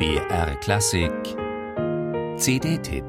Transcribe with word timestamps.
BR 0.00 0.56
Klassik 0.60 1.12
CD-Tipp 2.38 3.04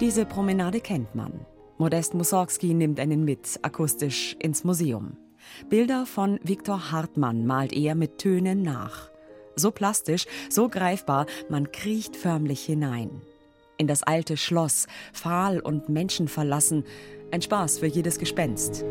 Diese 0.00 0.24
Promenade 0.24 0.80
kennt 0.80 1.14
man. 1.14 1.44
Modest 1.76 2.14
Mussorgsky 2.14 2.72
nimmt 2.72 3.00
einen 3.00 3.26
mit, 3.26 3.58
akustisch, 3.60 4.34
ins 4.38 4.64
Museum. 4.64 5.18
Bilder 5.68 6.06
von 6.06 6.40
Viktor 6.42 6.90
Hartmann 6.90 7.44
malt 7.44 7.74
er 7.74 7.94
mit 7.94 8.16
Tönen 8.16 8.62
nach. 8.62 9.10
So 9.56 9.70
plastisch, 9.70 10.24
so 10.48 10.70
greifbar, 10.70 11.26
man 11.50 11.70
kriecht 11.70 12.16
förmlich 12.16 12.64
hinein. 12.64 13.20
In 13.78 13.86
das 13.86 14.02
alte 14.02 14.36
Schloss, 14.36 14.86
fahl 15.12 15.60
und 15.60 15.88
menschenverlassen, 15.88 16.84
ein 17.30 17.42
Spaß 17.42 17.78
für 17.78 17.86
jedes 17.86 18.18
Gespenst. 18.18 18.84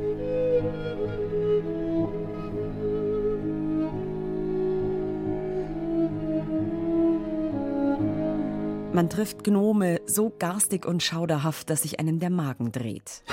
Man 8.94 9.10
trifft 9.10 9.44
Gnome 9.44 10.00
so 10.06 10.32
garstig 10.40 10.86
und 10.86 11.04
schauderhaft, 11.04 11.70
dass 11.70 11.82
sich 11.82 12.00
einem 12.00 12.20
der 12.20 12.30
Magen 12.30 12.72
dreht. 12.72 13.24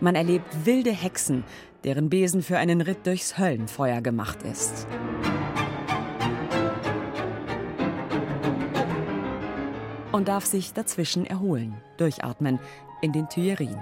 Man 0.00 0.14
erlebt 0.14 0.66
wilde 0.66 0.92
Hexen, 0.92 1.44
deren 1.84 2.10
Besen 2.10 2.42
für 2.42 2.58
einen 2.58 2.80
Ritt 2.80 3.06
durchs 3.06 3.38
Höllenfeuer 3.38 4.00
gemacht 4.00 4.42
ist. 4.42 4.86
Und 10.12 10.28
darf 10.28 10.46
sich 10.46 10.72
dazwischen 10.72 11.26
erholen, 11.26 11.74
durchatmen 11.98 12.58
in 13.02 13.12
den 13.12 13.28
Tuillerien. 13.28 13.80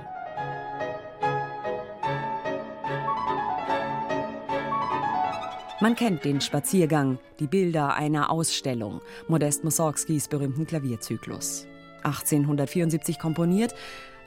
Man 5.78 5.94
kennt 5.94 6.24
den 6.24 6.40
Spaziergang, 6.40 7.18
die 7.38 7.46
Bilder 7.46 7.94
einer 7.94 8.30
Ausstellung, 8.30 9.02
Modest 9.28 9.62
Mussorgskis 9.62 10.26
berühmten 10.26 10.66
Klavierzyklus. 10.66 11.66
1874 12.02 13.18
komponiert, 13.18 13.74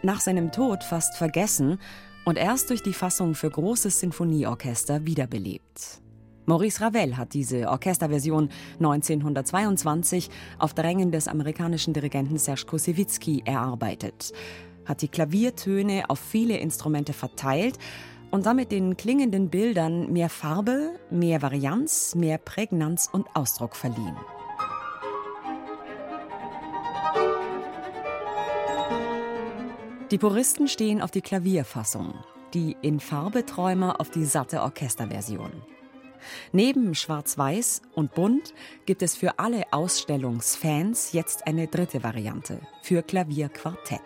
nach 0.03 0.21
seinem 0.21 0.51
Tod 0.51 0.83
fast 0.83 1.17
vergessen 1.17 1.79
und 2.23 2.37
erst 2.37 2.69
durch 2.69 2.83
die 2.83 2.93
Fassung 2.93 3.33
für 3.33 3.49
großes 3.49 3.99
Sinfonieorchester 3.99 5.05
wiederbelebt. 5.05 6.01
Maurice 6.49 6.81
Ravel 6.81 7.15
hat 7.15 7.35
diese 7.35 7.69
Orchesterversion 7.69 8.49
1922 8.79 10.31
auf 10.57 10.73
Drängen 10.73 11.11
des 11.11 11.27
amerikanischen 11.27 11.93
Dirigenten 11.93 12.39
Serge 12.39 12.65
Kosewitzki 12.65 13.43
erarbeitet, 13.45 14.33
hat 14.83 15.03
die 15.03 15.09
Klaviertöne 15.09 16.09
auf 16.09 16.17
viele 16.17 16.57
Instrumente 16.57 17.13
verteilt 17.13 17.77
und 18.31 18.47
damit 18.47 18.71
den 18.71 18.97
klingenden 18.97 19.51
Bildern 19.51 20.11
mehr 20.11 20.27
Farbe, 20.27 20.95
mehr 21.11 21.43
Varianz, 21.43 22.15
mehr 22.15 22.39
Prägnanz 22.39 23.07
und 23.13 23.27
Ausdruck 23.35 23.75
verliehen. 23.75 24.17
Die 30.09 30.17
Puristen 30.17 30.67
stehen 30.67 31.03
auf 31.03 31.11
die 31.11 31.21
Klavierfassung, 31.21 32.15
die 32.55 32.75
in 32.81 32.99
Farbeträumer 32.99 34.01
auf 34.01 34.09
die 34.09 34.25
satte 34.25 34.63
Orchesterversion. 34.63 35.51
Neben 36.51 36.95
Schwarz-Weiß 36.95 37.81
und 37.93 38.13
Bunt 38.13 38.53
gibt 38.85 39.01
es 39.01 39.15
für 39.15 39.39
alle 39.39 39.63
Ausstellungsfans 39.71 41.13
jetzt 41.13 41.47
eine 41.47 41.67
dritte 41.67 42.03
Variante 42.03 42.61
für 42.81 43.03
Klavierquartett. 43.03 44.01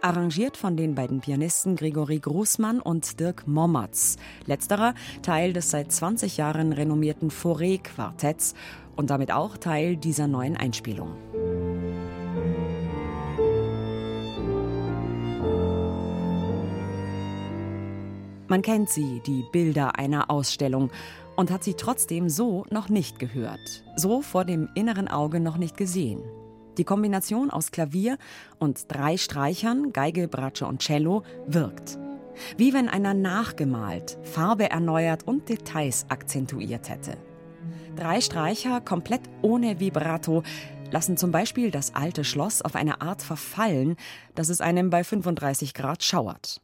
Arrangiert 0.00 0.56
von 0.56 0.76
den 0.76 0.94
beiden 0.94 1.20
Pianisten 1.20 1.74
Grigori 1.74 2.18
Großmann 2.18 2.80
und 2.80 3.18
Dirk 3.18 3.48
Mommertz. 3.48 4.16
Letzterer 4.46 4.94
Teil 5.22 5.52
des 5.52 5.70
seit 5.70 5.90
20 5.90 6.36
Jahren 6.36 6.72
renommierten 6.72 7.30
Fauré-Quartetts 7.30 8.54
und 8.94 9.10
damit 9.10 9.32
auch 9.32 9.56
Teil 9.56 9.96
dieser 9.96 10.28
neuen 10.28 10.56
Einspielung. 10.56 11.16
Man 18.48 18.62
kennt 18.62 18.88
sie, 18.88 19.20
die 19.26 19.44
Bilder 19.52 19.98
einer 19.98 20.30
Ausstellung, 20.30 20.90
und 21.36 21.52
hat 21.52 21.62
sie 21.62 21.74
trotzdem 21.74 22.28
so 22.28 22.64
noch 22.70 22.88
nicht 22.88 23.18
gehört, 23.20 23.84
so 23.94 24.22
vor 24.22 24.44
dem 24.44 24.68
inneren 24.74 25.06
Auge 25.06 25.38
noch 25.38 25.56
nicht 25.56 25.76
gesehen. 25.76 26.20
Die 26.78 26.84
Kombination 26.84 27.50
aus 27.50 27.70
Klavier 27.70 28.18
und 28.58 28.86
drei 28.88 29.16
Streichern, 29.16 29.92
Geige, 29.92 30.26
Bratsche 30.28 30.66
und 30.66 30.80
Cello, 30.80 31.22
wirkt. 31.46 31.98
Wie 32.56 32.72
wenn 32.72 32.88
einer 32.88 33.14
nachgemalt, 33.14 34.18
Farbe 34.22 34.70
erneuert 34.70 35.24
und 35.26 35.48
Details 35.48 36.06
akzentuiert 36.08 36.88
hätte. 36.88 37.18
Drei 37.96 38.20
Streicher 38.20 38.80
komplett 38.80 39.22
ohne 39.42 39.78
Vibrato 39.78 40.42
lassen 40.90 41.16
zum 41.16 41.32
Beispiel 41.32 41.70
das 41.70 41.94
alte 41.94 42.24
Schloss 42.24 42.62
auf 42.62 42.74
eine 42.74 43.00
Art 43.02 43.22
verfallen, 43.22 43.96
dass 44.34 44.48
es 44.48 44.60
einem 44.60 44.88
bei 44.88 45.04
35 45.04 45.74
Grad 45.74 46.02
schauert. 46.02 46.62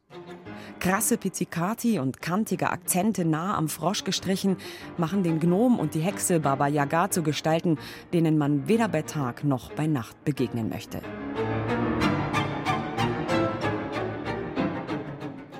Krasse 0.79 1.17
Pizzicati 1.17 1.99
und 1.99 2.21
kantige 2.21 2.69
Akzente 2.69 3.25
nah 3.25 3.57
am 3.57 3.69
Frosch 3.69 4.03
gestrichen 4.03 4.57
machen 4.97 5.23
den 5.23 5.39
Gnom 5.39 5.79
und 5.79 5.95
die 5.95 6.01
Hexe 6.01 6.39
Baba 6.39 6.67
Yaga 6.67 7.09
zu 7.09 7.23
Gestalten, 7.23 7.77
denen 8.13 8.37
man 8.37 8.67
weder 8.67 8.87
bei 8.87 9.01
Tag 9.01 9.43
noch 9.43 9.71
bei 9.71 9.87
Nacht 9.87 10.23
begegnen 10.25 10.69
möchte. 10.69 11.01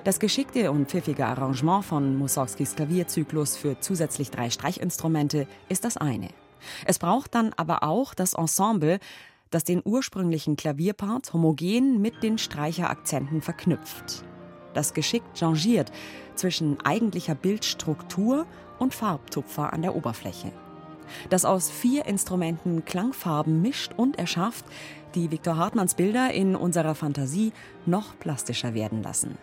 Das 0.03 0.19
geschickte 0.19 0.71
und 0.71 0.87
pfiffige 0.87 1.25
Arrangement 1.25 1.83
von 1.83 2.15
Mussorgskis 2.15 2.75
Klavierzyklus 2.75 3.57
für 3.57 3.79
zusätzlich 3.79 4.29
drei 4.29 4.51
Streichinstrumente 4.51 5.47
ist 5.67 5.83
das 5.83 5.97
eine. 5.97 6.29
Es 6.85 6.99
braucht 6.99 7.33
dann 7.33 7.53
aber 7.57 7.81
auch 7.81 8.13
das 8.13 8.35
Ensemble, 8.35 8.99
das 9.49 9.63
den 9.63 9.81
ursprünglichen 9.83 10.57
Klavierpart 10.57 11.33
homogen 11.33 12.01
mit 12.01 12.21
den 12.21 12.37
Streicherakzenten 12.37 13.41
verknüpft 13.41 14.23
das 14.75 14.93
geschickt 14.93 15.37
changiert 15.37 15.91
zwischen 16.35 16.79
eigentlicher 16.81 17.35
Bildstruktur 17.35 18.45
und 18.77 18.93
Farbtupfer 18.93 19.73
an 19.73 19.81
der 19.81 19.95
Oberfläche. 19.95 20.51
Das 21.29 21.45
aus 21.45 21.69
vier 21.69 22.05
Instrumenten 22.05 22.85
Klangfarben 22.85 23.61
mischt 23.61 23.93
und 23.95 24.17
erschafft, 24.17 24.65
die 25.13 25.31
Viktor 25.31 25.57
Hartmanns 25.57 25.95
Bilder 25.95 26.31
in 26.33 26.55
unserer 26.55 26.95
Fantasie 26.95 27.53
noch 27.85 28.17
plastischer 28.19 28.73
werden 28.73 29.03
lassen. 29.03 29.37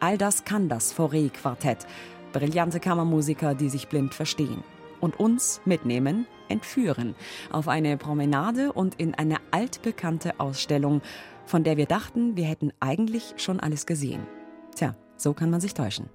All 0.00 0.18
das 0.18 0.44
kann 0.44 0.68
das 0.68 0.94
Fauré-Quartett, 0.94 1.86
brillante 2.32 2.80
Kammermusiker, 2.80 3.54
die 3.54 3.68
sich 3.68 3.88
blind 3.88 4.14
verstehen 4.14 4.62
und 5.00 5.18
uns 5.18 5.60
mitnehmen, 5.64 6.26
entführen 6.48 7.14
auf 7.50 7.68
eine 7.68 7.96
Promenade 7.96 8.72
und 8.72 8.94
in 8.96 9.14
eine 9.14 9.36
altbekannte 9.50 10.40
Ausstellung, 10.40 11.00
von 11.46 11.64
der 11.64 11.76
wir 11.76 11.86
dachten, 11.86 12.36
wir 12.36 12.44
hätten 12.44 12.72
eigentlich 12.80 13.34
schon 13.36 13.60
alles 13.60 13.86
gesehen. 13.86 14.26
Tja, 14.74 14.94
so 15.16 15.32
kann 15.34 15.50
man 15.50 15.60
sich 15.60 15.74
täuschen. 15.74 16.08